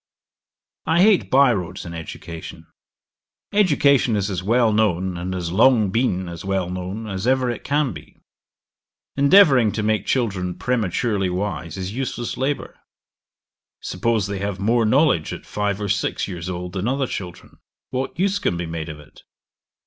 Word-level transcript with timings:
'I 0.87 1.01
hate 1.03 1.29
by 1.29 1.53
roads 1.53 1.85
in 1.85 1.93
education. 1.93 2.65
Education 3.53 4.15
is 4.15 4.31
as 4.31 4.41
well 4.41 4.73
known, 4.73 5.15
and 5.15 5.31
has 5.35 5.51
long 5.51 5.91
been 5.91 6.27
as 6.27 6.43
well 6.43 6.71
known, 6.71 7.05
as 7.05 7.27
ever 7.27 7.51
it 7.51 7.63
can 7.63 7.93
be. 7.93 8.17
Endeavouring 9.15 9.71
to 9.73 9.83
make 9.83 10.07
children 10.07 10.55
prematurely 10.55 11.29
wise 11.29 11.77
is 11.77 11.93
useless 11.93 12.35
labour. 12.35 12.79
Suppose 13.79 14.25
they 14.25 14.39
have 14.39 14.59
more 14.59 14.87
knowledge 14.87 15.33
at 15.33 15.45
five 15.45 15.79
or 15.79 15.87
six 15.87 16.27
years 16.27 16.49
old 16.49 16.73
than 16.73 16.87
other 16.87 17.05
children, 17.05 17.59
what 17.91 18.17
use 18.17 18.39
can 18.39 18.57
be 18.57 18.65
made 18.65 18.89
of 18.89 18.99
it? 18.99 19.21